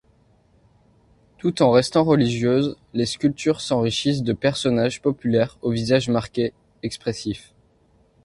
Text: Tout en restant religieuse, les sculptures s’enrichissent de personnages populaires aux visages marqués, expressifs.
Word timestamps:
Tout 1.37 1.61
en 1.61 1.69
restant 1.69 2.03
religieuse, 2.03 2.75
les 2.95 3.05
sculptures 3.05 3.61
s’enrichissent 3.61 4.23
de 4.23 4.33
personnages 4.33 4.99
populaires 4.99 5.59
aux 5.61 5.69
visages 5.69 6.09
marqués, 6.09 6.53
expressifs. 6.81 7.53